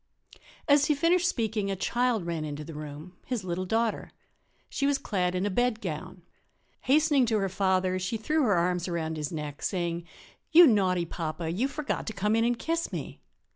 As 0.67 0.85
he 0.85 0.95
finished 0.95 1.29
speaking, 1.29 1.69
a 1.69 1.75
child 1.75 2.25
ran 2.25 2.43
into 2.43 2.63
the 2.63 2.73
room 2.73 3.15
his 3.23 3.43
little 3.43 3.67
daughter. 3.67 4.09
She 4.67 4.87
was 4.87 4.97
clad 4.97 5.35
in 5.35 5.45
a 5.45 5.51
bedgown. 5.51 6.23
Hastening 6.79 7.27
to 7.27 7.37
her 7.37 7.49
father 7.49 7.99
she 7.99 8.17
threw 8.17 8.41
her 8.41 8.55
arms 8.55 8.87
about 8.87 9.15
his 9.15 9.31
neck, 9.31 9.61
saying: 9.61 10.05
"You 10.51 10.65
naughty 10.65 11.05
papa, 11.05 11.51
you 11.51 11.67
forgot 11.67 12.07
to 12.07 12.13
come 12.13 12.35
in 12.35 12.43
and 12.45 12.57
kiss 12.57 12.91
me. 12.91 13.21